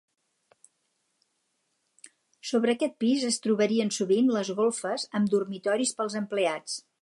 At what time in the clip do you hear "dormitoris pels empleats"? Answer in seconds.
5.37-6.81